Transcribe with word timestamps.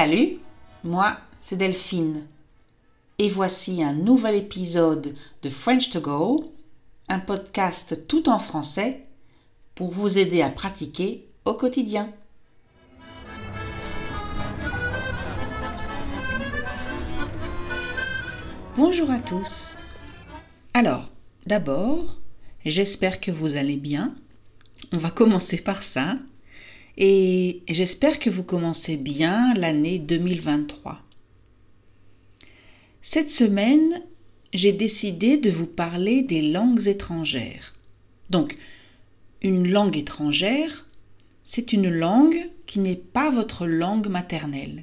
Salut, 0.00 0.38
moi 0.84 1.18
c'est 1.40 1.56
Delphine. 1.56 2.28
Et 3.18 3.28
voici 3.28 3.82
un 3.82 3.92
nouvel 3.92 4.36
épisode 4.36 5.16
de 5.42 5.50
French 5.50 5.90
to 5.90 6.00
Go, 6.00 6.52
un 7.08 7.18
podcast 7.18 8.06
tout 8.06 8.28
en 8.28 8.38
français 8.38 9.06
pour 9.74 9.90
vous 9.90 10.16
aider 10.16 10.40
à 10.40 10.50
pratiquer 10.50 11.26
au 11.44 11.54
quotidien. 11.54 12.12
Bonjour 18.76 19.10
à 19.10 19.18
tous. 19.18 19.76
Alors, 20.74 21.10
d'abord, 21.44 22.20
j'espère 22.64 23.18
que 23.18 23.32
vous 23.32 23.56
allez 23.56 23.76
bien. 23.76 24.14
On 24.92 24.96
va 24.96 25.10
commencer 25.10 25.56
par 25.56 25.82
ça. 25.82 26.14
Et 27.00 27.62
j'espère 27.68 28.18
que 28.18 28.28
vous 28.28 28.42
commencez 28.42 28.96
bien 28.96 29.54
l'année 29.54 30.00
2023. 30.00 31.00
Cette 33.02 33.30
semaine, 33.30 34.02
j'ai 34.52 34.72
décidé 34.72 35.36
de 35.36 35.48
vous 35.48 35.68
parler 35.68 36.22
des 36.22 36.42
langues 36.42 36.88
étrangères. 36.88 37.76
Donc, 38.30 38.58
une 39.42 39.70
langue 39.70 39.96
étrangère, 39.96 40.88
c'est 41.44 41.72
une 41.72 41.88
langue 41.88 42.50
qui 42.66 42.80
n'est 42.80 42.96
pas 42.96 43.30
votre 43.30 43.68
langue 43.68 44.08
maternelle. 44.08 44.82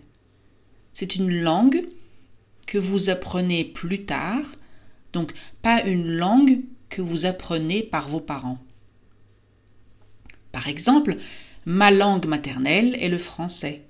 C'est 0.94 1.18
une 1.18 1.42
langue 1.42 1.86
que 2.66 2.78
vous 2.78 3.10
apprenez 3.10 3.66
plus 3.66 4.06
tard, 4.06 4.56
donc 5.12 5.34
pas 5.62 5.84
une 5.84 6.08
langue 6.08 6.62
que 6.88 7.02
vous 7.02 7.26
apprenez 7.26 7.84
par 7.84 8.08
vos 8.08 8.22
parents. 8.22 8.60
Par 10.54 10.70
exemple, 10.70 11.18
ma 11.66 11.92
langue 11.92 12.26
maternelle 12.26 12.96
est 13.00 13.10
le 13.10 13.18
français. 13.18 13.84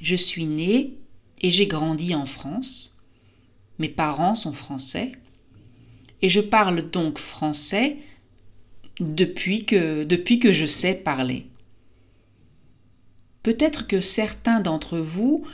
Je 0.00 0.16
suis 0.16 0.46
née 0.46 0.98
et 1.40 1.50
j'ai 1.50 1.66
grandi 1.66 2.14
en 2.14 2.26
France. 2.26 3.00
Mes 3.78 3.88
parents 3.88 4.34
sont 4.34 4.52
français 4.52 5.12
et 6.20 6.28
je 6.28 6.40
parle 6.40 6.90
donc 6.90 7.18
français 7.18 7.98
depuis 9.00 9.64
que, 9.64 10.04
depuis 10.04 10.38
que 10.38 10.52
je 10.52 10.66
sais 10.66 10.94
parler. 10.94 11.46
Peut-être 13.42 13.86
que 13.86 14.00
certains 14.00 14.60
d'entre 14.60 14.98
vous 14.98 15.44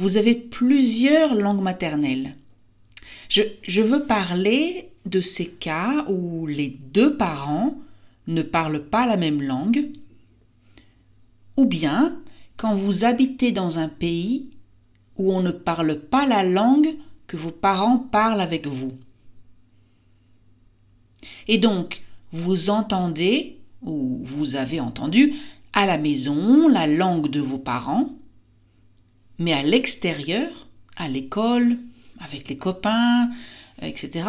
vous 0.00 0.16
avez 0.16 0.34
plusieurs 0.34 1.34
langues 1.34 1.60
maternelles. 1.60 2.34
Je, 3.28 3.82
veux 3.82 4.06
parler 4.06 4.88
de 5.04 5.20
ces 5.20 5.46
cas 5.46 6.06
où 6.08 6.46
les 6.46 6.68
deux 6.68 7.18
parents 7.18 7.76
ne 8.26 8.42
parlent 8.42 8.84
pas 8.84 9.06
la 9.06 9.16
même 9.16 9.42
langue, 9.42 9.90
ou 11.56 11.66
bien 11.66 12.16
quand 12.56 12.74
vous 12.74 13.04
habitez 13.04 13.52
dans 13.52 13.78
un 13.78 13.88
pays 13.88 14.50
où 15.16 15.32
on 15.32 15.42
ne 15.42 15.50
parle 15.50 15.98
pas 15.98 16.26
la 16.26 16.44
langue 16.44 16.94
que 17.26 17.36
vos 17.36 17.50
parents 17.50 17.98
parlent 17.98 18.40
avec 18.40 18.66
vous. 18.66 18.92
Et 21.48 21.58
donc, 21.58 22.02
vous 22.32 22.70
entendez, 22.70 23.58
ou 23.82 24.18
vous 24.22 24.56
avez 24.56 24.80
entendu, 24.80 25.34
à 25.72 25.86
la 25.86 25.98
maison 25.98 26.68
la 26.68 26.86
langue 26.86 27.28
de 27.30 27.40
vos 27.40 27.58
parents, 27.58 28.10
mais 29.38 29.52
à 29.52 29.62
l'extérieur, 29.62 30.68
à 30.96 31.08
l'école, 31.08 31.78
avec 32.18 32.48
les 32.48 32.56
copains, 32.56 33.30
etc., 33.80 34.28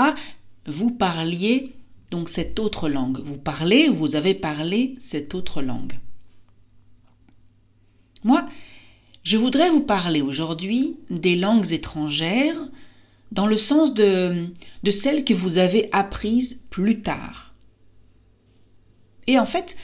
vous 0.66 0.92
parliez 0.92 1.74
donc 2.12 2.30
cette 2.30 2.60
autre 2.60 2.90
langue. 2.90 3.20
Vous 3.24 3.38
parlez, 3.38 3.88
vous 3.88 4.16
avez 4.16 4.36
parlé 4.36 4.96
cette 5.00 5.34
autre 5.34 5.62
langue. 5.62 5.98
Moi, 8.24 8.48
je 9.24 9.38
voudrais 9.38 9.70
vous 9.70 9.82
parler 9.82 10.22
aujourd'hui 10.22 10.98
des 11.10 11.36
langues 11.36 11.72
étrangères 11.72 12.70
dans 13.32 13.48
le 13.48 13.58
sens 13.58 13.94
de, 13.94 14.48
de 14.84 14.92
celles 14.92 15.24
que 15.24 15.34
vous 15.34 15.58
avez 15.58 15.90
apprises 15.94 16.62
plus 16.70 17.02
tard. 17.02 17.56
Et 19.28 19.40
en 19.40 19.46
fait, 19.46 19.78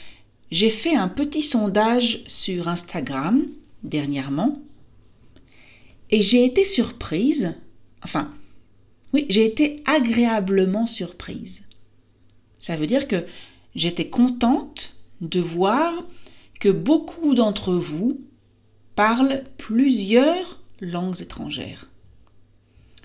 j'ai 0.51 0.69
fait 0.69 0.95
un 0.95 1.07
petit 1.07 1.41
sondage 1.41 2.23
sur 2.27 2.67
Instagram 2.67 3.47
dernièrement 3.83 4.61
et 6.09 6.21
j'ai 6.21 6.45
été 6.45 6.65
surprise, 6.65 7.55
enfin, 8.03 8.33
oui, 9.13 9.25
j'ai 9.29 9.45
été 9.45 9.81
agréablement 9.85 10.87
surprise. 10.87 11.66
Ça 12.67 12.75
veut 12.75 12.85
dire 12.85 13.07
que 13.07 13.25
j'étais 13.75 14.09
contente 14.09 14.97
de 15.21 15.39
voir 15.39 16.03
que 16.59 16.67
beaucoup 16.67 17.33
d'entre 17.33 17.73
vous 17.73 18.19
parlent 18.93 19.45
plusieurs 19.57 20.61
langues 20.81 21.21
étrangères. 21.21 21.89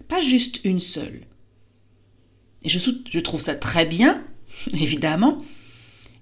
Pas 0.08 0.20
juste 0.20 0.64
une 0.64 0.80
seule. 0.80 1.28
Et 2.64 2.68
je, 2.70 2.80
je 3.08 3.20
trouve 3.20 3.40
ça 3.40 3.54
très 3.54 3.86
bien, 3.86 4.24
évidemment. 4.72 5.42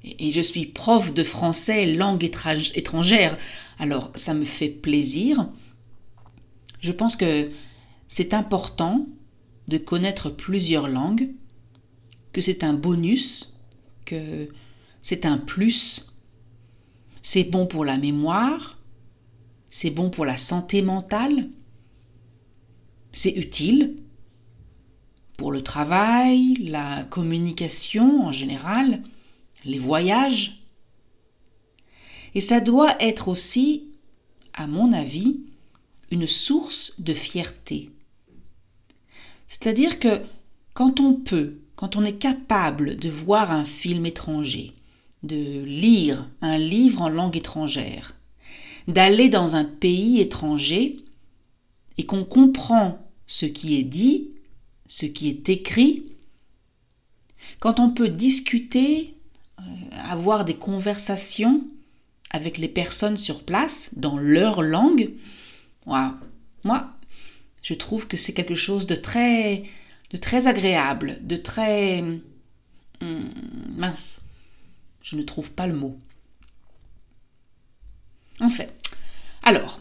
Et 0.04 0.32
je 0.32 0.42
suis 0.42 0.66
prof 0.66 1.14
de 1.14 1.24
français 1.24 1.86
langue 1.86 2.24
étrangère, 2.74 3.38
alors 3.78 4.12
ça 4.16 4.34
me 4.34 4.44
fait 4.44 4.68
plaisir. 4.68 5.48
Je 6.82 6.92
pense 6.92 7.16
que 7.16 7.50
c'est 8.06 8.34
important 8.34 9.08
de 9.66 9.78
connaître 9.78 10.28
plusieurs 10.28 10.88
langues, 10.88 11.30
que 12.32 12.40
c'est 12.40 12.64
un 12.64 12.74
bonus, 12.74 13.58
que 14.04 14.48
c'est 15.00 15.26
un 15.26 15.38
plus. 15.38 16.06
C'est 17.22 17.44
bon 17.44 17.66
pour 17.66 17.84
la 17.84 17.98
mémoire, 17.98 18.78
c'est 19.70 19.90
bon 19.90 20.10
pour 20.10 20.24
la 20.24 20.38
santé 20.38 20.82
mentale, 20.82 21.50
c'est 23.12 23.32
utile 23.32 23.96
pour 25.36 25.52
le 25.52 25.62
travail, 25.62 26.54
la 26.56 27.04
communication 27.04 28.26
en 28.26 28.32
général, 28.32 29.02
les 29.64 29.78
voyages. 29.78 30.62
Et 32.34 32.40
ça 32.40 32.60
doit 32.60 32.94
être 33.02 33.28
aussi, 33.28 33.88
à 34.52 34.66
mon 34.66 34.92
avis, 34.92 35.40
une 36.10 36.26
source 36.26 37.00
de 37.00 37.14
fierté. 37.14 37.90
C'est-à-dire 39.48 39.98
que 39.98 40.20
quand 40.74 41.00
on 41.00 41.14
peut, 41.14 41.58
quand 41.80 41.96
on 41.96 42.04
est 42.04 42.18
capable 42.18 42.98
de 42.98 43.08
voir 43.08 43.50
un 43.50 43.64
film 43.64 44.04
étranger, 44.04 44.74
de 45.22 45.62
lire 45.62 46.28
un 46.42 46.58
livre 46.58 47.00
en 47.00 47.08
langue 47.08 47.38
étrangère, 47.38 48.14
d'aller 48.86 49.30
dans 49.30 49.56
un 49.56 49.64
pays 49.64 50.20
étranger 50.20 50.98
et 51.96 52.04
qu'on 52.04 52.26
comprend 52.26 52.98
ce 53.26 53.46
qui 53.46 53.76
est 53.76 53.82
dit, 53.82 54.28
ce 54.88 55.06
qui 55.06 55.30
est 55.30 55.48
écrit, 55.48 56.04
quand 57.60 57.80
on 57.80 57.88
peut 57.88 58.10
discuter, 58.10 59.14
euh, 59.58 59.62
avoir 60.10 60.44
des 60.44 60.56
conversations 60.56 61.64
avec 62.28 62.58
les 62.58 62.68
personnes 62.68 63.16
sur 63.16 63.42
place 63.42 63.88
dans 63.96 64.18
leur 64.18 64.60
langue, 64.60 65.12
moi, 65.86 66.98
je 67.62 67.72
trouve 67.72 68.06
que 68.06 68.18
c'est 68.18 68.34
quelque 68.34 68.54
chose 68.54 68.86
de 68.86 68.96
très, 68.96 69.64
de 70.10 70.16
très 70.16 70.46
agréable, 70.46 71.18
de 71.22 71.36
très 71.36 72.00
hum, 73.00 73.30
mince. 73.76 74.22
Je 75.02 75.16
ne 75.16 75.22
trouve 75.22 75.50
pas 75.50 75.66
le 75.66 75.74
mot. 75.74 75.96
En 78.40 78.50
fait, 78.50 78.72
alors, 79.42 79.80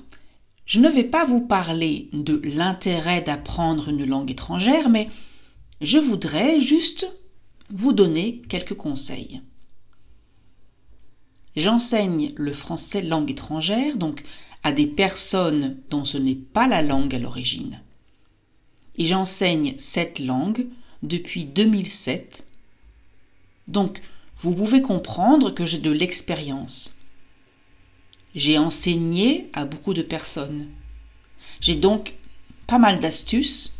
je 0.66 0.80
ne 0.80 0.90
vais 0.90 1.04
pas 1.04 1.26
vous 1.26 1.42
parler 1.42 2.10
de 2.14 2.40
l'intérêt 2.44 3.22
d'apprendre 3.22 3.90
une 3.90 4.06
langue 4.06 4.32
étrangère, 4.32 4.90
mais 4.90 5.10
je 5.82 5.98
voudrais 5.98 6.62
juste 6.62 7.10
vous 7.70 7.94
donner 7.94 8.42
quelques 8.50 8.76
conseils. 8.76 9.42
J'enseigne 11.56 12.34
le 12.36 12.54
français 12.54 13.02
langue 13.02 13.32
étrangère, 13.32 13.98
donc 13.98 14.24
à 14.64 14.72
des 14.72 14.88
personnes 14.88 15.78
dont 15.90 16.06
ce 16.06 16.18
n'est 16.18 16.36
pas 16.36 16.68
la 16.68 16.82
langue 16.82 17.16
à 17.16 17.20
l'origine. 17.20 17.82
Et 19.00 19.06
j'enseigne 19.06 19.74
cette 19.78 20.20
langue 20.20 20.68
depuis 21.02 21.46
2007. 21.46 22.46
Donc, 23.68 24.02
vous 24.38 24.54
pouvez 24.54 24.82
comprendre 24.82 25.52
que 25.52 25.66
j'ai 25.66 25.80
de 25.80 25.92
l'expérience. 25.92 26.98
J'ai 28.36 28.58
enseigné 28.58 29.50
à 29.54 29.66
beaucoup 29.66 29.94
de 29.94 30.02
personnes. 30.02 30.68
J'ai 31.62 31.76
donc 31.76 32.14
pas 32.68 32.78
mal 32.78 33.00
d'astuces 33.00 33.80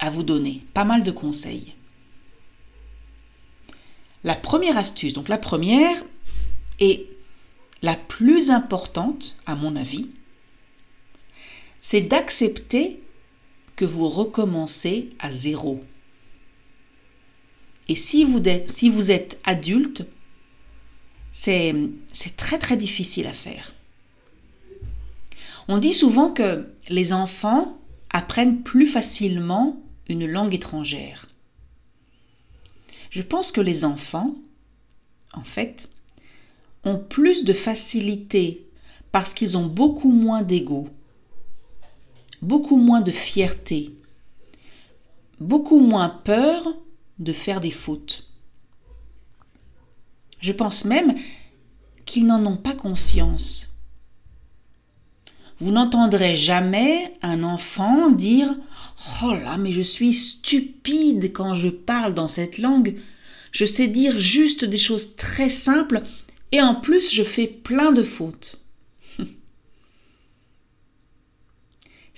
à 0.00 0.10
vous 0.10 0.22
donner, 0.22 0.64
pas 0.74 0.84
mal 0.84 1.04
de 1.04 1.10
conseils. 1.10 1.74
La 4.24 4.34
première 4.34 4.78
astuce, 4.78 5.12
donc 5.12 5.28
la 5.28 5.38
première, 5.38 6.02
est 6.80 7.06
la 7.82 7.94
plus 7.94 8.50
importante, 8.50 9.36
à 9.46 9.54
mon 9.54 9.76
avis, 9.76 10.08
c'est 11.80 12.00
d'accepter 12.00 13.03
que 13.76 13.84
vous 13.84 14.08
recommencez 14.08 15.10
à 15.18 15.32
zéro. 15.32 15.82
Et 17.88 17.96
si 17.96 18.24
vous 18.24 18.40
êtes, 19.10 19.40
adulte, 19.44 20.06
c'est 21.32 21.74
très 22.36 22.58
très 22.58 22.76
difficile 22.76 23.26
à 23.26 23.32
faire. 23.32 23.74
On 25.68 25.78
dit 25.78 25.92
souvent 25.92 26.30
que 26.30 26.68
les 26.88 27.12
enfants 27.12 27.78
apprennent 28.10 28.62
plus 28.62 28.86
facilement 28.86 29.82
une 30.08 30.26
langue 30.26 30.54
étrangère. 30.54 31.28
Je 33.10 33.22
pense 33.22 33.52
que 33.52 33.60
les 33.60 33.84
enfants, 33.84 34.34
en 35.32 35.42
fait, 35.44 35.88
ont 36.84 36.98
plus 36.98 37.44
de 37.44 37.52
facilité 37.52 38.66
parce 39.12 39.34
qu'ils 39.34 39.56
ont 39.56 39.66
beaucoup 39.66 40.10
moins 40.10 40.42
d'ego, 40.42 40.88
beaucoup 42.44 42.76
moins 42.76 43.00
de 43.00 43.10
fierté, 43.10 43.96
beaucoup 45.40 45.80
moins 45.80 46.10
peur 46.10 46.62
de 47.18 47.32
faire 47.32 47.60
des 47.60 47.70
fautes. 47.70 48.26
Je 50.40 50.52
pense 50.52 50.84
même 50.84 51.14
qu'ils 52.04 52.26
n'en 52.26 52.44
ont 52.44 52.58
pas 52.58 52.74
conscience. 52.74 53.70
Vous 55.58 55.72
n'entendrez 55.72 56.36
jamais 56.36 57.16
un 57.22 57.44
enfant 57.44 58.10
dire 58.10 58.54
Oh 59.22 59.32
là, 59.32 59.56
mais 59.56 59.72
je 59.72 59.80
suis 59.80 60.12
stupide 60.12 61.32
quand 61.32 61.54
je 61.54 61.68
parle 61.68 62.12
dans 62.12 62.28
cette 62.28 62.58
langue. 62.58 62.96
Je 63.52 63.64
sais 63.64 63.86
dire 63.86 64.18
juste 64.18 64.66
des 64.66 64.78
choses 64.78 65.16
très 65.16 65.48
simples 65.48 66.02
et 66.52 66.60
en 66.60 66.74
plus 66.74 67.10
je 67.10 67.22
fais 67.22 67.46
plein 67.46 67.92
de 67.92 68.02
fautes. 68.02 68.63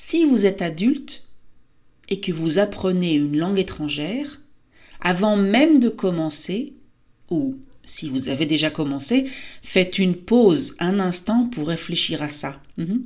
Si 0.09 0.25
vous 0.25 0.47
êtes 0.47 0.63
adulte 0.63 1.25
et 2.09 2.21
que 2.21 2.31
vous 2.31 2.59
apprenez 2.59 3.15
une 3.15 3.37
langue 3.37 3.59
étrangère, 3.59 4.41
avant 5.01 5.37
même 5.37 5.79
de 5.79 5.89
commencer, 5.89 6.75
ou 7.29 7.57
si 7.85 8.09
vous 8.09 8.29
avez 8.29 8.47
déjà 8.47 8.71
commencé, 8.71 9.29
faites 9.63 9.99
une 9.99 10.15
pause 10.15 10.77
un 10.79 11.01
instant 11.01 11.49
pour 11.49 11.67
réfléchir 11.67 12.23
à 12.23 12.29
ça. 12.29 12.63
Mhm. 12.77 13.05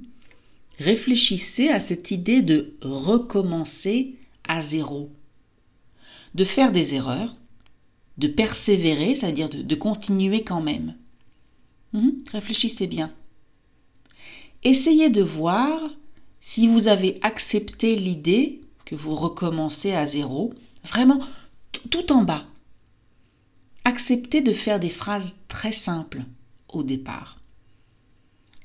Réfléchissez 0.79 1.69
à 1.69 1.81
cette 1.81 2.11
idée 2.11 2.43
de 2.43 2.75
recommencer 2.83 4.17
à 4.47 4.61
zéro, 4.61 5.11
de 6.35 6.45
faire 6.45 6.71
des 6.71 6.95
erreurs, 6.95 7.35
de 8.19 8.29
persévérer, 8.29 9.15
c'est-à-dire 9.15 9.49
de, 9.49 9.75
continuer 9.75 10.43
quand 10.43 10.61
même. 10.61 10.97
Mhm. 11.95 12.19
Réfléchissez 12.31 12.87
bien. 12.87 13.11
Essayez 14.65 15.09
de 15.09 15.23
voir 15.23 15.97
si 16.41 16.67
vous 16.67 16.89
avez 16.89 17.19
accepté 17.23 17.97
l'idée 17.97 18.61
que 18.85 18.95
vous 18.95 19.15
recommencez 19.15 19.93
à 19.93 20.07
zéro, 20.07 20.55
vraiment 20.85 21.21
tout 21.91 22.13
en 22.13 22.23
bas. 22.23 22.47
Acceptez 23.85 24.41
de 24.41 24.53
faire 24.53 24.81
des 24.81 24.89
phrases 24.89 25.37
très 25.49 25.73
simples 25.73 26.23
au 26.69 26.83
départ. 26.83 27.41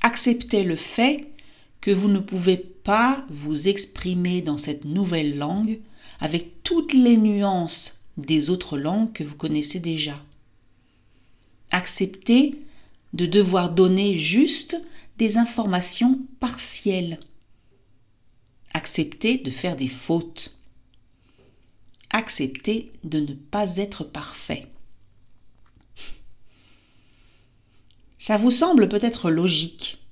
Acceptez 0.01 0.63
le 0.63 0.75
fait 0.75 1.31
que 1.81 1.91
vous 1.91 2.07
ne 2.07 2.19
pouvez 2.19 2.57
pas 2.57 3.25
vous 3.29 3.67
exprimer 3.67 4.41
dans 4.41 4.57
cette 4.57 4.85
nouvelle 4.85 5.37
langue 5.37 5.79
avec 6.19 6.63
toutes 6.63 6.93
les 6.93 7.17
nuances 7.17 8.01
des 8.17 8.49
autres 8.49 8.77
langues 8.77 9.11
que 9.13 9.23
vous 9.23 9.35
connaissez 9.35 9.79
déjà. 9.79 10.21
Acceptez 11.71 12.61
de 13.13 13.25
devoir 13.25 13.69
donner 13.71 14.15
juste 14.15 14.81
des 15.17 15.37
informations 15.37 16.19
partielles. 16.39 17.19
Acceptez 18.75 19.37
de 19.37 19.51
faire 19.51 19.77
des 19.77 19.87
fautes. 19.87 20.53
Acceptez 22.09 22.91
de 23.05 23.21
ne 23.21 23.33
pas 23.33 23.77
être 23.77 24.03
parfait. 24.03 24.67
Ça 28.17 28.35
vous 28.35 28.51
semble 28.51 28.89
peut-être 28.89 29.31
logique, 29.31 30.05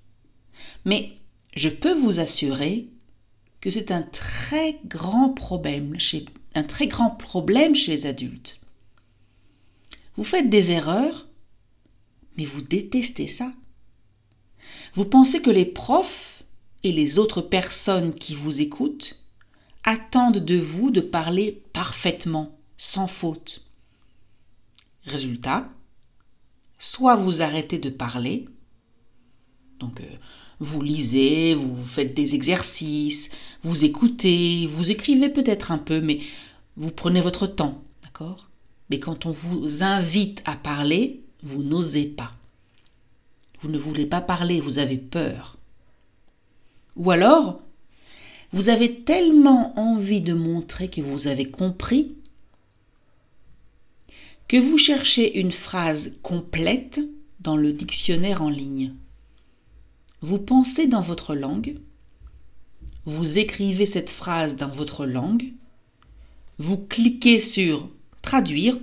mais 0.85 1.11
je 1.57 1.67
peux 1.67 1.91
vous 1.93 2.21
assurer 2.21 2.87
que 3.59 3.69
c'est 3.69 3.91
un 3.91 4.01
très 4.01 4.79
grand 4.85 5.33
problème 5.33 5.99
chez, 5.99 6.23
un 6.55 6.63
très 6.63 6.87
grand 6.87 7.09
problème 7.09 7.75
chez 7.75 7.91
les 7.91 8.05
adultes. 8.05 8.61
Vous 10.15 10.23
faites 10.23 10.49
des 10.49 10.71
erreurs, 10.71 11.27
mais 12.37 12.45
vous 12.45 12.61
détestez 12.61 13.27
ça. 13.27 13.51
Vous 14.93 15.03
pensez 15.03 15.41
que 15.41 15.51
les 15.51 15.65
profs 15.65 16.32
et 16.83 16.91
les 16.91 17.19
autres 17.19 17.41
personnes 17.41 18.13
qui 18.13 18.35
vous 18.35 18.61
écoutent 18.61 19.19
attendent 19.83 20.43
de 20.43 20.57
vous 20.57 20.91
de 20.91 21.01
parler 21.01 21.63
parfaitement, 21.73 22.57
sans 22.77 23.07
faute. 23.07 23.65
Résultat, 25.05 25.69
soit 26.79 27.15
vous 27.15 27.41
arrêtez 27.41 27.77
de 27.77 27.89
parler, 27.89 28.47
donc 29.79 29.99
euh, 30.01 30.15
vous 30.59 30.81
lisez, 30.81 31.55
vous 31.55 31.83
faites 31.83 32.13
des 32.13 32.35
exercices, 32.35 33.29
vous 33.61 33.83
écoutez, 33.83 34.67
vous 34.67 34.91
écrivez 34.91 35.29
peut-être 35.29 35.71
un 35.71 35.77
peu, 35.77 35.99
mais 35.99 36.19
vous 36.77 36.91
prenez 36.91 37.21
votre 37.21 37.47
temps, 37.47 37.83
d'accord? 38.03 38.49
Mais 38.89 38.99
quand 38.99 39.25
on 39.25 39.31
vous 39.31 39.83
invite 39.83 40.41
à 40.45 40.55
parler, 40.55 41.23
vous 41.41 41.63
n'osez 41.63 42.05
pas. 42.05 42.33
Vous 43.61 43.69
ne 43.69 43.77
voulez 43.77 44.05
pas 44.05 44.21
parler, 44.21 44.61
vous 44.61 44.79
avez 44.79 44.97
peur. 44.97 45.57
Ou 46.95 47.11
alors, 47.11 47.61
vous 48.51 48.69
avez 48.69 48.95
tellement 48.95 49.77
envie 49.79 50.21
de 50.21 50.33
montrer 50.33 50.89
que 50.89 51.01
vous 51.01 51.27
avez 51.27 51.49
compris 51.49 52.15
que 54.47 54.57
vous 54.57 54.77
cherchez 54.77 55.39
une 55.39 55.51
phrase 55.51 56.13
complète 56.21 56.99
dans 57.39 57.55
le 57.55 57.71
dictionnaire 57.71 58.43
en 58.43 58.49
ligne. 58.49 58.93
Vous 60.21 60.37
pensez 60.37 60.87
dans 60.87 61.01
votre 61.01 61.33
langue, 61.33 61.79
vous 63.05 63.39
écrivez 63.39 63.85
cette 63.85 64.11
phrase 64.11 64.55
dans 64.55 64.69
votre 64.69 65.05
langue, 65.05 65.51
vous 66.59 66.77
cliquez 66.77 67.39
sur 67.39 67.89
Traduire 68.21 68.79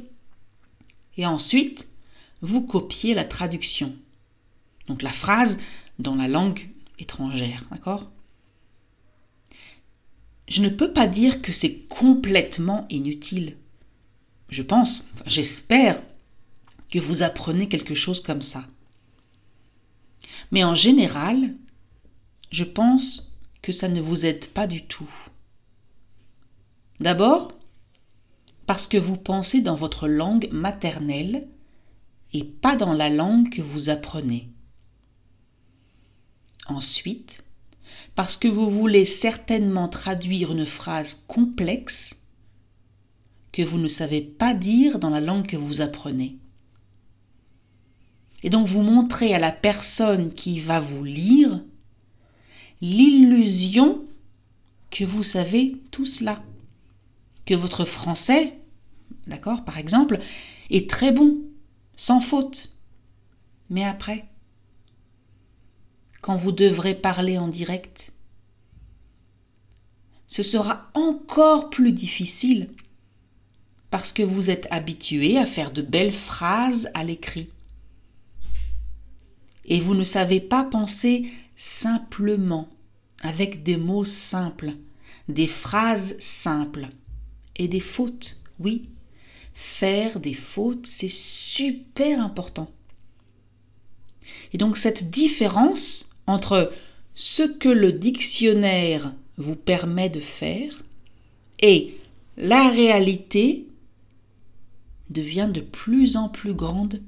et 1.17 1.25
ensuite 1.25 1.89
vous 2.43 2.61
copiez 2.61 3.15
la 3.15 3.25
traduction. 3.25 3.95
Donc 4.87 5.01
la 5.03 5.13
phrase 5.13 5.59
dans 5.99 6.15
la 6.15 6.29
langue 6.29 6.69
d'accord? 7.71 8.11
Je 10.49 10.63
ne 10.63 10.69
peux 10.69 10.93
pas 10.93 11.07
dire 11.07 11.43
que 11.43 11.53
c'est 11.53 11.87
complètement 11.89 12.87
inutile 12.91 13.57
je 14.51 14.63
pense, 14.63 15.09
j'espère 15.27 16.03
que 16.91 16.99
vous 16.99 17.23
apprenez 17.23 17.69
quelque 17.69 17.95
chose 17.95 18.21
comme 18.21 18.43
ça. 18.43 18.67
Mais 20.51 20.65
en 20.65 20.75
général, 20.75 21.55
je 22.51 22.65
pense 22.65 23.39
que 23.63 23.73
ça 23.73 23.89
ne 23.89 24.01
vous 24.01 24.27
aide 24.27 24.47
pas 24.49 24.67
du 24.67 24.85
tout. 24.85 25.11
D'abord, 26.99 27.53
parce 28.67 28.89
que 28.89 28.99
vous 28.99 29.17
pensez 29.17 29.61
dans 29.63 29.77
votre 29.77 30.09
langue 30.09 30.49
maternelle 30.51 31.47
et 32.33 32.45
pas 32.45 32.77
dans 32.77 32.93
la 32.93 33.09
langue 33.09 33.51
que 33.51 33.63
vous 33.63 33.89
apprenez. 33.89 34.50
Ensuite, 36.71 37.43
parce 38.15 38.37
que 38.37 38.47
vous 38.47 38.71
voulez 38.71 39.05
certainement 39.05 39.89
traduire 39.89 40.53
une 40.53 40.67
phrase 40.67 41.25
complexe 41.27 42.15
que 43.51 43.63
vous 43.63 43.79
ne 43.79 43.89
savez 43.89 44.21
pas 44.21 44.55
dire 44.55 45.01
dans 45.01 45.11
la 45.11 45.21
langue 45.21 45.49
que 45.49 45.57
vous 45.57 45.81
apprenez. 45.81 46.37
Et 48.45 48.51
donc 48.51 48.69
vous 48.69 48.83
montrez 48.83 49.35
à 49.35 49.41
la 49.41 49.51
personne 49.51 50.33
qui 50.33 50.61
va 50.61 50.79
vous 50.79 51.03
lire 51.03 51.61
l'illusion 52.81 54.05
que 54.93 55.05
vous 55.05 55.25
savez 55.25 55.77
tout 55.91 56.07
cela, 56.07 56.41
que 57.47 57.55
votre 57.55 57.85
français, 57.85 58.59
d'accord, 59.27 59.65
par 59.65 59.77
exemple, 59.77 60.21
est 60.71 60.89
très 60.89 61.11
bon, 61.11 61.39
sans 61.97 62.21
faute. 62.21 62.73
Mais 63.71 63.85
après, 63.85 64.30
quand 66.21 66.37
vous 66.37 66.53
devrez 66.53 66.95
parler 66.95 67.39
en 67.39 67.49
direct, 67.49 68.13
ce 70.27 70.43
sera 70.43 70.91
encore 70.95 71.71
plus 71.71 71.93
difficile 71.93 72.71
parce 73.91 74.13
que 74.13 74.23
vous 74.23 74.51
êtes 74.51 74.69
habitué 74.71 75.37
à 75.39 75.47
faire 75.47 75.73
de 75.73 75.83
belles 75.83 76.13
phrases 76.13 76.89
à 76.95 77.03
l'écrit. 77.03 77.51
Et 79.65 79.81
vous 79.81 79.95
ne 79.95 80.05
savez 80.05 80.41
pas 80.41 80.65
penser 80.65 81.31
simplement, 81.57 82.69
avec 83.23 83.63
des 83.63 83.77
mots 83.77 84.05
simples, 84.05 84.75
des 85.29 85.47
phrases 85.47 86.17
simples 86.21 86.89
et 87.57 87.69
des 87.69 87.81
fautes, 87.81 88.41
oui. 88.59 88.89
Faire 89.53 90.21
des 90.21 90.33
fautes, 90.33 90.87
c'est 90.87 91.11
super 91.11 92.21
important. 92.21 92.71
Et 94.53 94.59
donc 94.59 94.77
cette 94.77 95.11
différence 95.11 96.10
entre 96.27 96.73
ce 97.15 97.43
que 97.43 97.69
le 97.69 97.93
dictionnaire 97.93 99.15
vous 99.37 99.57
permet 99.57 100.09
de 100.09 100.21
faire 100.21 100.83
et 101.61 101.99
la 102.37 102.69
réalité 102.69 103.67
devient 105.11 105.51
de 105.53 105.61
plus 105.61 106.17
en 106.17 106.29
plus 106.29 106.55
grande. 106.55 107.03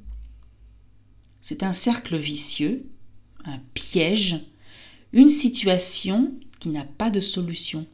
C'est 1.40 1.62
un 1.62 1.72
cercle 1.72 2.16
vicieux, 2.16 2.84
un 3.44 3.58
piège, 3.74 4.40
une 5.12 5.28
situation 5.28 6.32
qui 6.60 6.68
n'a 6.68 6.84
pas 6.84 7.10
de 7.10 7.20
solution 7.20 7.86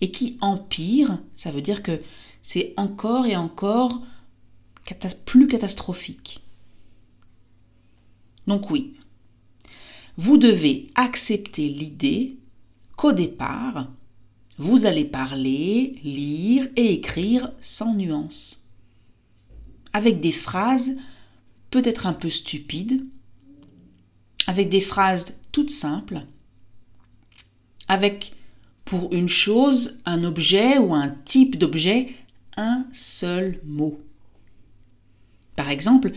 et 0.00 0.10
qui 0.10 0.38
empire, 0.40 1.18
ça 1.34 1.50
veut 1.50 1.62
dire 1.62 1.82
que 1.82 2.00
c'est 2.42 2.72
encore 2.76 3.26
et 3.26 3.36
encore 3.36 4.00
plus 5.24 5.46
catastrophique. 5.46 6.42
Donc 8.46 8.70
oui, 8.70 8.96
vous 10.20 10.36
devez 10.36 10.90
accepter 10.96 11.70
l'idée 11.70 12.36
qu'au 12.94 13.12
départ, 13.12 13.90
vous 14.58 14.84
allez 14.84 15.06
parler, 15.06 15.98
lire 16.04 16.68
et 16.76 16.92
écrire 16.92 17.50
sans 17.58 17.94
nuance, 17.94 18.70
avec 19.94 20.20
des 20.20 20.30
phrases 20.30 20.94
peut-être 21.70 22.06
un 22.06 22.12
peu 22.12 22.28
stupides, 22.28 23.06
avec 24.46 24.68
des 24.68 24.82
phrases 24.82 25.38
toutes 25.52 25.70
simples, 25.70 26.20
avec 27.88 28.34
pour 28.84 29.14
une 29.14 29.26
chose, 29.26 30.02
un 30.04 30.22
objet 30.22 30.76
ou 30.76 30.92
un 30.92 31.08
type 31.08 31.56
d'objet, 31.56 32.08
un 32.58 32.84
seul 32.92 33.58
mot. 33.64 33.98
Par 35.56 35.70
exemple, 35.70 36.12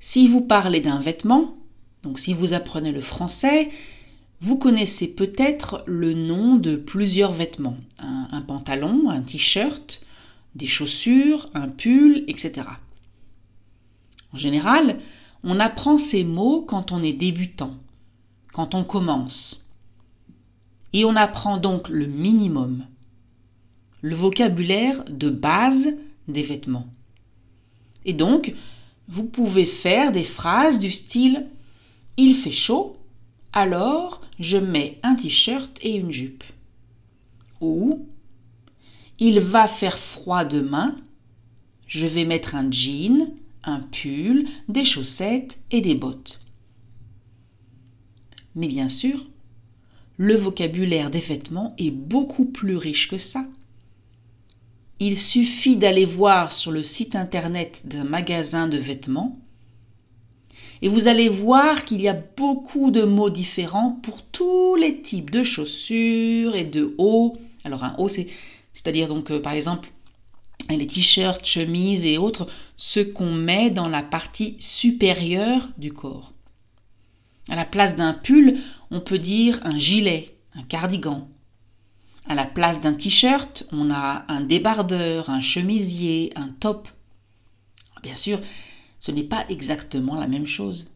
si 0.00 0.26
vous 0.26 0.40
parlez 0.40 0.80
d'un 0.80 1.00
vêtement, 1.00 1.58
donc 2.02 2.18
si 2.18 2.34
vous 2.34 2.52
apprenez 2.52 2.92
le 2.92 3.00
français, 3.00 3.70
vous 4.40 4.56
connaissez 4.56 5.06
peut-être 5.06 5.84
le 5.86 6.14
nom 6.14 6.56
de 6.56 6.74
plusieurs 6.74 7.32
vêtements. 7.32 7.76
Un, 7.98 8.40
pantalon, 8.40 9.08
un 9.08 9.20
t-shirt, 9.20 10.04
des 10.56 10.66
chaussures, 10.66 11.48
un 11.54 11.68
pull, 11.68 12.24
etc. 12.26 12.66
En 14.32 14.36
général, 14.36 14.98
on 15.44 15.60
apprend 15.60 15.96
ces 15.96 16.24
mots 16.24 16.62
quand 16.62 16.90
on 16.90 17.04
est 17.04 17.12
débutant, 17.12 17.76
quand 18.52 18.74
on 18.74 18.82
commence. 18.82 19.70
Et 20.92 21.04
on 21.04 21.14
apprend 21.14 21.56
donc 21.56 21.88
le 21.88 22.06
minimum, 22.06 22.84
le 24.00 24.16
vocabulaire 24.16 25.04
de 25.08 25.30
base 25.30 25.94
des 26.26 26.42
vêtements. 26.42 26.88
Et 28.04 28.12
donc, 28.12 28.54
vous 29.06 29.24
pouvez 29.24 29.66
faire 29.66 30.10
des 30.10 30.24
phrases 30.24 30.80
du 30.80 30.90
style 30.90 31.46
Il 32.16 32.34
fait 32.34 32.50
chaud, 32.50 32.96
alors 33.52 34.20
je 34.38 34.58
mets 34.58 34.98
un 35.02 35.14
t-shirt 35.14 35.78
et 35.82 35.96
une 35.96 36.12
jupe. 36.12 36.44
Ou 37.60 38.06
il 39.18 39.40
va 39.40 39.68
faire 39.68 39.98
froid 39.98 40.44
demain, 40.44 40.96
je 41.86 42.06
vais 42.06 42.24
mettre 42.24 42.54
un 42.54 42.70
jean, 42.70 43.34
un 43.64 43.80
pull, 43.80 44.46
des 44.68 44.84
chaussettes 44.84 45.58
et 45.70 45.80
des 45.80 45.94
bottes. 45.94 46.40
Mais 48.54 48.66
bien 48.66 48.88
sûr, 48.88 49.26
le 50.16 50.34
vocabulaire 50.34 51.10
des 51.10 51.20
vêtements 51.20 51.74
est 51.78 51.90
beaucoup 51.90 52.44
plus 52.44 52.76
riche 52.76 53.08
que 53.08 53.18
ça. 53.18 53.46
Il 55.00 55.18
suffit 55.18 55.76
d'aller 55.76 56.04
voir 56.04 56.52
sur 56.52 56.70
le 56.70 56.82
site 56.82 57.16
internet 57.16 57.82
d'un 57.86 58.04
magasin 58.04 58.68
de 58.68 58.76
vêtements 58.76 59.38
et 60.82 60.88
vous 60.88 61.06
allez 61.06 61.28
voir 61.28 61.84
qu'il 61.84 62.02
y 62.02 62.08
a 62.08 62.20
beaucoup 62.36 62.90
de 62.90 63.04
mots 63.04 63.30
différents 63.30 63.92
pour 64.02 64.22
tous 64.22 64.74
les 64.74 65.00
types 65.00 65.30
de 65.30 65.44
chaussures 65.44 66.56
et 66.56 66.64
de 66.64 66.94
hauts. 66.98 67.38
Alors 67.64 67.84
un 67.84 67.94
haut, 67.98 68.08
c'est, 68.08 68.26
c'est-à-dire 68.72 69.08
donc 69.08 69.30
euh, 69.30 69.40
par 69.40 69.52
exemple 69.52 69.90
les 70.68 70.86
t-shirts, 70.86 71.44
chemises 71.44 72.04
et 72.04 72.18
autres, 72.18 72.46
ce 72.76 73.00
qu'on 73.00 73.32
met 73.32 73.70
dans 73.70 73.88
la 73.88 74.02
partie 74.02 74.56
supérieure 74.58 75.68
du 75.76 75.92
corps. 75.92 76.32
À 77.48 77.56
la 77.56 77.64
place 77.64 77.96
d'un 77.96 78.12
pull, 78.12 78.58
on 78.90 79.00
peut 79.00 79.18
dire 79.18 79.60
un 79.64 79.76
gilet, 79.76 80.36
un 80.54 80.62
cardigan. 80.62 81.28
À 82.26 82.34
la 82.34 82.44
place 82.44 82.80
d'un 82.80 82.94
t-shirt, 82.94 83.66
on 83.72 83.90
a 83.90 84.24
un 84.28 84.40
débardeur, 84.40 85.30
un 85.30 85.40
chemisier, 85.40 86.32
un 86.36 86.48
top. 86.48 86.88
Bien 88.02 88.14
sûr, 88.14 88.40
ce 89.02 89.10
n'est 89.10 89.24
pas 89.24 89.44
exactement 89.48 90.14
la 90.14 90.28
même 90.28 90.46
chose. 90.46 90.88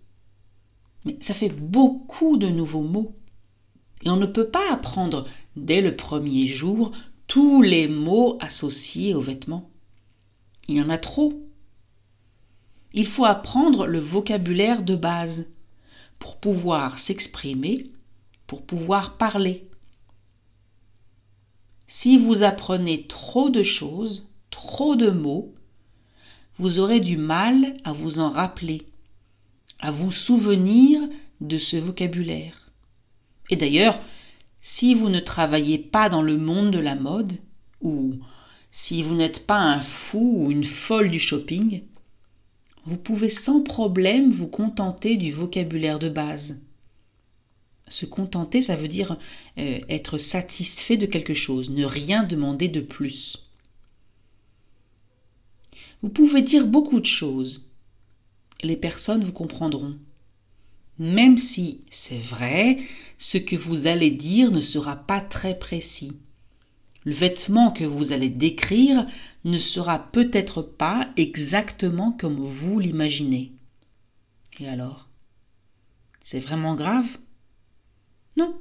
Mais 1.04 1.18
ça 1.20 1.34
fait 1.34 1.48
beaucoup 1.48 2.36
de 2.36 2.46
nouveaux 2.46 2.84
mots. 2.84 3.16
Et 4.04 4.10
on 4.10 4.16
ne 4.16 4.26
peut 4.26 4.46
pas 4.46 4.72
apprendre 4.72 5.26
dès 5.56 5.80
le 5.80 5.96
premier 5.96 6.46
jour 6.46 6.92
tous 7.26 7.62
les 7.62 7.88
mots 7.88 8.38
associés 8.40 9.12
aux 9.12 9.20
vêtements. 9.20 9.72
Il 10.68 10.76
y 10.76 10.80
en 10.80 10.88
a 10.88 10.98
trop. 10.98 11.48
Il 12.92 13.08
faut 13.08 13.24
apprendre 13.24 13.86
le 13.86 13.98
vocabulaire 13.98 14.84
de 14.84 14.94
base 14.94 15.50
pour 16.20 16.38
pouvoir 16.38 17.00
s'exprimer, 17.00 17.90
pour 18.46 18.62
pouvoir 18.62 19.16
parler. 19.16 19.68
Si 21.88 22.18
vous 22.18 22.44
apprenez 22.44 23.08
trop 23.08 23.50
de 23.50 23.64
choses, 23.64 24.30
trop 24.50 24.94
de 24.94 25.10
mots, 25.10 25.55
vous 26.58 26.78
aurez 26.78 27.00
du 27.00 27.16
mal 27.16 27.76
à 27.84 27.92
vous 27.92 28.18
en 28.18 28.30
rappeler, 28.30 28.86
à 29.78 29.90
vous 29.90 30.10
souvenir 30.10 31.00
de 31.40 31.58
ce 31.58 31.76
vocabulaire. 31.76 32.70
Et 33.50 33.56
d'ailleurs, 33.56 34.00
si 34.58 34.94
vous 34.94 35.08
ne 35.08 35.20
travaillez 35.20 35.78
pas 35.78 36.08
dans 36.08 36.22
le 36.22 36.36
monde 36.36 36.70
de 36.70 36.78
la 36.78 36.94
mode, 36.94 37.38
ou 37.80 38.14
si 38.70 39.02
vous 39.02 39.14
n'êtes 39.14 39.46
pas 39.46 39.60
un 39.60 39.80
fou 39.80 40.44
ou 40.44 40.50
une 40.50 40.64
folle 40.64 41.10
du 41.10 41.18
shopping, 41.18 41.82
vous 42.84 42.96
pouvez 42.96 43.28
sans 43.28 43.62
problème 43.62 44.30
vous 44.30 44.48
contenter 44.48 45.16
du 45.16 45.32
vocabulaire 45.32 45.98
de 45.98 46.08
base. 46.08 46.60
Se 47.88 48.06
contenter, 48.06 48.62
ça 48.62 48.76
veut 48.76 48.88
dire 48.88 49.16
euh, 49.58 49.80
être 49.88 50.18
satisfait 50.18 50.96
de 50.96 51.06
quelque 51.06 51.34
chose, 51.34 51.70
ne 51.70 51.84
rien 51.84 52.24
demander 52.24 52.68
de 52.68 52.80
plus. 52.80 53.45
Vous 56.06 56.12
pouvez 56.12 56.42
dire 56.42 56.68
beaucoup 56.68 57.00
de 57.00 57.04
choses. 57.04 57.68
Les 58.62 58.76
personnes 58.76 59.24
vous 59.24 59.32
comprendront. 59.32 59.98
Même 61.00 61.36
si, 61.36 61.80
c'est 61.90 62.20
vrai, 62.20 62.78
ce 63.18 63.38
que 63.38 63.56
vous 63.56 63.88
allez 63.88 64.10
dire 64.10 64.52
ne 64.52 64.60
sera 64.60 64.94
pas 64.94 65.20
très 65.20 65.58
précis. 65.58 66.12
Le 67.02 67.12
vêtement 67.12 67.72
que 67.72 67.82
vous 67.82 68.12
allez 68.12 68.28
décrire 68.28 69.04
ne 69.44 69.58
sera 69.58 69.98
peut-être 69.98 70.62
pas 70.62 71.08
exactement 71.16 72.12
comme 72.12 72.36
vous 72.36 72.78
l'imaginez. 72.78 73.50
Et 74.60 74.68
alors? 74.68 75.08
C'est 76.20 76.38
vraiment 76.38 76.76
grave? 76.76 77.18
Non. 78.36 78.56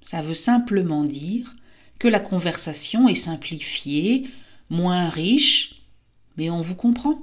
Ça 0.00 0.22
veut 0.22 0.32
simplement 0.32 1.04
dire 1.04 1.54
que 1.98 2.08
la 2.08 2.20
conversation 2.20 3.06
est 3.06 3.14
simplifiée, 3.14 4.30
moins 4.70 5.10
riche, 5.10 5.76
mais 6.40 6.48
on 6.48 6.62
vous 6.62 6.74
comprend. 6.74 7.18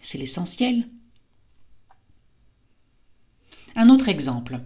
C'est 0.00 0.18
l'essentiel. 0.18 0.86
Un 3.74 3.88
autre 3.88 4.10
exemple. 4.10 4.60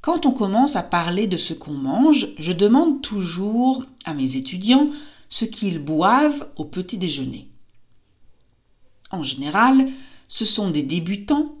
Quand 0.00 0.26
on 0.26 0.32
commence 0.32 0.74
à 0.74 0.82
parler 0.82 1.28
de 1.28 1.36
ce 1.36 1.54
qu'on 1.54 1.74
mange, 1.74 2.30
je 2.36 2.50
demande 2.50 3.00
toujours 3.00 3.84
à 4.04 4.12
mes 4.12 4.34
étudiants 4.34 4.90
ce 5.28 5.44
qu'ils 5.44 5.78
boivent 5.78 6.48
au 6.56 6.64
petit 6.64 6.98
déjeuner. 6.98 7.48
En 9.12 9.22
général, 9.22 9.88
ce 10.26 10.44
sont 10.44 10.70
des 10.70 10.82
débutants, 10.82 11.54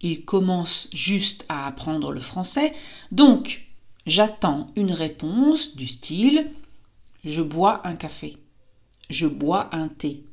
ils 0.00 0.24
commencent 0.24 0.88
juste 0.92 1.46
à 1.48 1.68
apprendre 1.68 2.10
le 2.10 2.20
français, 2.20 2.74
donc 3.12 3.68
j'attends 4.04 4.72
une 4.74 4.92
réponse 4.92 5.76
du 5.76 5.86
style 5.86 6.50
je 7.24 7.40
bois 7.40 7.86
un 7.86 7.94
café, 7.94 8.36
je 9.10 9.26
bois 9.26 9.68
un 9.72 9.88
thé, 9.88 10.24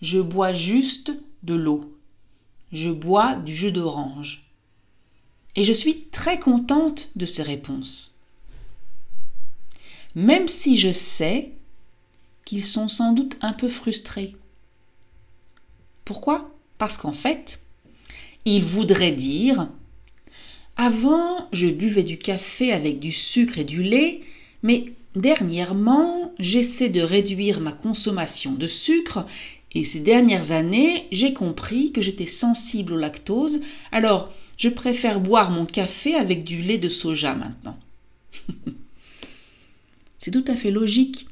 je 0.00 0.18
bois 0.20 0.52
juste 0.52 1.12
de 1.42 1.54
l'eau. 1.54 1.96
Je 2.72 2.90
bois 2.90 3.34
du 3.34 3.54
jus 3.54 3.72
d'orange. 3.72 4.50
Et 5.56 5.64
je 5.64 5.72
suis 5.72 6.04
très 6.12 6.38
contente 6.38 7.10
de 7.16 7.26
ces 7.26 7.42
réponses. 7.42 8.18
Même 10.14 10.48
si 10.48 10.78
je 10.78 10.92
sais 10.92 11.52
qu'ils 12.44 12.64
sont 12.64 12.88
sans 12.88 13.12
doute 13.12 13.36
un 13.40 13.52
peu 13.52 13.68
frustrés. 13.68 14.36
Pourquoi? 16.04 16.50
Parce 16.78 16.96
qu'en 16.96 17.12
fait, 17.12 17.60
ils 18.44 18.64
voudraient 18.64 19.12
dire 19.12 19.68
Avant, 20.76 21.48
je 21.52 21.66
buvais 21.66 22.04
du 22.04 22.18
café 22.18 22.72
avec 22.72 23.00
du 23.00 23.12
sucre 23.12 23.58
et 23.58 23.64
du 23.64 23.82
lait, 23.82 24.20
mais 24.62 24.92
dernièrement, 25.14 26.32
j'essaie 26.38 26.88
de 26.88 27.00
réduire 27.00 27.60
ma 27.60 27.72
consommation 27.72 28.52
de 28.52 28.66
sucre 28.66 29.26
et 29.74 29.84
ces 29.84 30.00
dernières 30.00 30.50
années, 30.50 31.06
j'ai 31.12 31.34
compris 31.34 31.92
que 31.92 32.00
j'étais 32.00 32.26
sensible 32.26 32.94
au 32.94 32.96
lactose, 32.96 33.60
alors 33.92 34.32
je 34.56 34.68
préfère 34.68 35.20
boire 35.20 35.50
mon 35.50 35.66
café 35.66 36.14
avec 36.14 36.44
du 36.44 36.62
lait 36.62 36.78
de 36.78 36.88
soja 36.88 37.34
maintenant. 37.34 37.78
C'est 40.18 40.30
tout 40.30 40.44
à 40.48 40.54
fait 40.54 40.70
logique 40.70 41.28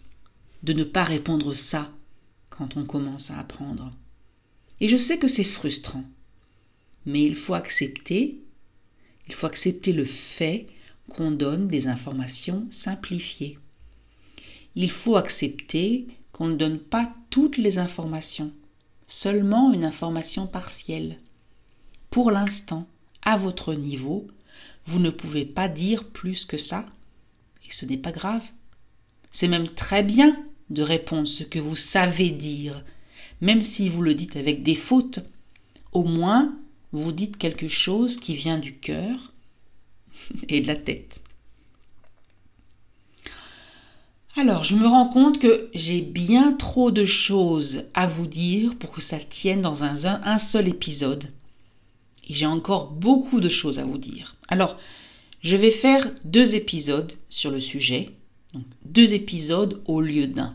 de 0.63 0.73
ne 0.73 0.85
pas 0.85 1.05
répondre 1.05 1.55
ça 1.55 1.91
quand 2.51 2.77
on 2.77 2.85
commence 2.85 3.31
à 3.31 3.39
apprendre. 3.39 3.93
Et 4.81 4.89
je 4.89 4.97
sais 4.97 5.19
que 5.19 5.27
c'est 5.27 5.45
frustrant, 5.45 6.05
mais 7.05 7.23
il 7.25 7.35
faut 7.35 7.55
accepter 7.55 8.39
Il 9.29 9.35
faut 9.35 9.47
accepter 9.47 9.93
le 9.93 10.05
fait 10.05 10.67
qu'on 11.09 11.31
donne 11.31 11.67
des 11.67 11.89
informations 11.89 12.67
simplifiées. 12.71 13.59
Il 14.77 14.91
faut 14.91 15.17
accepter 15.17 16.07
qu'on 16.37 16.49
ne 16.49 16.55
donne 16.55 16.79
pas 16.79 17.11
toutes 17.31 17.57
les 17.57 17.79
informations, 17.79 18.53
seulement 19.07 19.73
une 19.73 19.87
information 19.87 20.47
partielle. 20.47 21.19
Pour 22.11 22.31
l'instant, 22.31 22.87
à 23.23 23.39
votre 23.39 23.73
niveau, 23.73 24.27
vous 24.85 24.99
ne 24.99 25.09
pouvez 25.09 25.47
pas 25.47 25.67
dire 25.67 26.05
plus 26.05 26.45
que 26.45 26.59
ça, 26.59 26.85
et 27.67 27.73
ce 27.73 27.87
n'est 27.87 27.97
pas 27.97 28.13
grave. 28.13 28.43
C'est 29.33 29.49
même 29.49 29.71
très 29.71 30.03
bien 30.03 30.37
de 30.69 30.83
répondre 30.83 31.27
ce 31.27 31.43
que 31.43 31.59
vous 31.59 31.75
savez 31.75 32.29
dire, 32.29 32.85
même 33.41 33.63
si 33.63 33.89
vous 33.89 34.03
le 34.03 34.13
dites 34.13 34.37
avec 34.37 34.63
des 34.63 34.75
fautes. 34.75 35.21
Au 35.93 36.05
moins, 36.05 36.55
vous 36.93 37.13
dites 37.13 37.39
quelque 37.39 37.69
chose 37.69 38.19
qui 38.19 38.35
vient 38.35 38.59
du 38.59 38.75
cœur 38.75 39.33
et 40.51 40.61
de 40.61 40.67
la 40.67 40.77
tête. 40.77 41.23
Alors, 44.39 44.65
je 44.65 44.77
me 44.77 44.87
rends 44.87 45.09
compte 45.09 45.39
que 45.39 45.71
j'ai 45.73 46.03
bien 46.03 46.53
trop 46.53 46.91
de 46.91 47.07
choses 47.07 47.85
à 47.95 48.07
vous 48.07 48.27
dire 48.27 48.77
pour 48.77 48.93
que 48.93 49.01
ça 49.01 49.19
tienne 49.19 49.63
dans 49.63 49.83
un, 49.83 50.39
seul 50.39 50.69
épisode. 50.69 51.33
Et 52.29 52.35
j'ai 52.35 52.45
encore 52.45 52.91
beaucoup 52.91 53.41
de 53.41 53.49
choses 53.49 53.79
à 53.79 53.87
vous 53.87 53.97
dire. 53.97 54.37
Alors, 54.49 54.77
je 55.41 55.57
vais 55.57 55.71
faire 55.71 56.11
deux 56.25 56.55
épisodes 56.55 57.15
sur 57.31 57.51
le 57.51 57.61
sujet. 57.61 58.11
Donc, 58.53 58.65
deux 58.85 59.15
épisodes 59.15 59.83
au 59.87 60.03
lieu 60.03 60.27
d'un. 60.27 60.55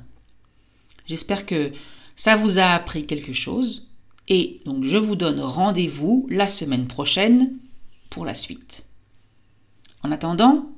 J'espère 1.07 1.47
que 1.47 1.71
ça 2.15 2.35
vous 2.35 2.59
a 2.59 2.65
appris 2.65 3.07
quelque 3.07 3.33
chose. 3.33 3.89
Et 4.27 4.61
donc, 4.65 4.83
je 4.83 4.97
vous 4.97 5.15
donne 5.15 5.39
rendez-vous 5.39 6.27
la 6.29 6.45
semaine 6.45 6.85
prochaine 6.85 7.53
pour 8.11 8.25
la 8.25 8.35
suite. 8.35 8.85
En 10.03 10.11
attendant, 10.11 10.69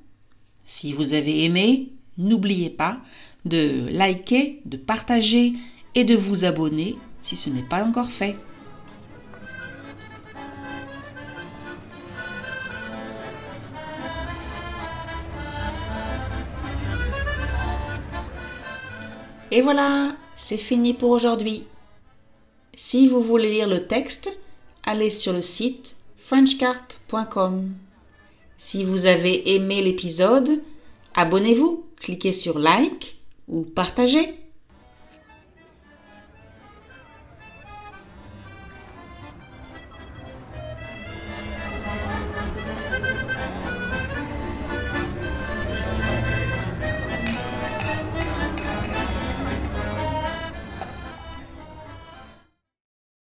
si 0.64 0.94
vous 0.94 1.14
avez 1.14 1.44
aimé, 1.44 1.92
n'oubliez 2.18 2.70
pas 2.70 3.00
de 3.46 3.88
liker, 3.90 4.62
de 4.66 4.78
partager 4.78 5.54
et 5.96 6.04
de 6.04 6.16
vous 6.16 6.46
abonner 6.46 6.96
si 7.22 7.36
ce 7.36 7.50
n'est 7.50 7.62
pas 7.62 7.84
encore 7.84 8.10
fait. 8.10 8.36
Et 19.52 19.62
voilà, 19.62 20.16
c'est 20.36 20.58
fini 20.58 20.96
pour 20.96 21.12
aujourd'hui. 21.12 21.68
Si 22.76 23.08
vous 23.08 23.22
voulez 23.22 23.52
lire 23.52 23.68
le 23.68 23.86
texte, 23.86 24.36
allez 24.82 25.12
sur 25.12 25.32
le 25.32 25.44
site 25.44 25.96
frenchcart.com. 26.18 27.72
Si 28.58 28.84
vous 28.84 29.06
avez 29.06 29.54
aimé 29.54 29.84
l'épisode, 29.84 30.64
abonnez-vous, 31.14 31.86
cliquez 32.04 32.34
sur 32.34 32.60
like 32.60 33.16
ou 33.48 33.64
partagez. 33.64 34.36